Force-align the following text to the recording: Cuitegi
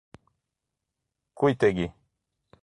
Cuitegi 1.37 1.93